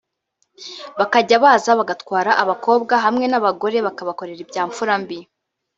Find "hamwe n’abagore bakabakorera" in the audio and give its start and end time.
3.05-4.41